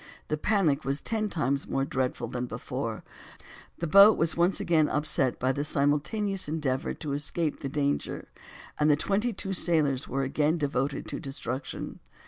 The 0.29 0.35
panic 0.35 0.83
was 0.83 0.99
ten 0.99 1.29
times 1.29 1.67
more 1.69 1.85
dreadful 1.85 2.27
than 2.27 2.47
before; 2.47 3.03
the 3.77 3.85
boat 3.85 4.17
was 4.17 4.33
again 4.59 4.89
upset 4.89 5.39
by 5.39 5.51
the 5.51 5.63
simultaneous 5.63 6.49
endeavor 6.49 6.95
to 6.95 7.13
escape 7.13 7.59
the 7.59 7.69
danger; 7.69 8.27
and 8.79 8.89
the 8.89 8.95
twenty 8.95 9.31
two 9.31 9.53
sailors 9.53 10.07
were 10.07 10.23
again 10.23 10.57
devoted 10.57 11.07
to 11.09 11.19
destruction. 11.19 11.99